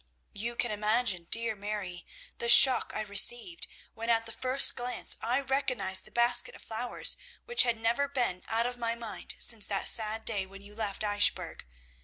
"You 0.33 0.55
can 0.55 0.71
imagine, 0.71 1.25
dear 1.29 1.53
Mary, 1.53 2.07
the 2.39 2.49
shock 2.49 2.91
I 2.95 3.01
received, 3.01 3.67
when 3.93 4.09
at 4.09 4.25
the 4.25 4.31
first 4.31 4.75
glance 4.75 5.15
I 5.21 5.41
recognised 5.41 6.05
the 6.05 6.11
basket 6.11 6.55
of 6.55 6.63
flowers 6.63 7.17
which 7.45 7.61
had 7.61 7.77
never 7.77 8.07
been 8.07 8.41
out 8.47 8.65
of 8.65 8.79
my 8.79 8.95
mind 8.95 9.35
since 9.37 9.67
that 9.67 9.87
sad 9.87 10.25
day 10.25 10.47
when 10.47 10.63
you 10.63 10.73
left 10.73 11.03
Eichbourg. 11.03 11.65